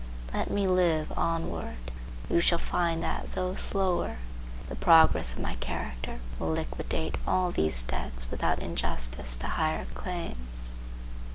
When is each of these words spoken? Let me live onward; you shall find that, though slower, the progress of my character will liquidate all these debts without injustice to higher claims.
Let 0.33 0.49
me 0.49 0.67
live 0.67 1.13
onward; 1.15 1.75
you 2.27 2.39
shall 2.41 2.57
find 2.57 3.03
that, 3.03 3.33
though 3.35 3.53
slower, 3.53 4.17
the 4.67 4.73
progress 4.73 5.33
of 5.33 5.37
my 5.39 5.53
character 5.57 6.17
will 6.39 6.49
liquidate 6.49 7.19
all 7.27 7.51
these 7.51 7.83
debts 7.83 8.31
without 8.31 8.57
injustice 8.57 9.35
to 9.35 9.45
higher 9.47 9.85
claims. 9.93 10.75